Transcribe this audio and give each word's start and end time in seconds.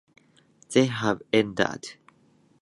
They 0.71 0.87
have 0.87 1.21
endured. 1.31 1.89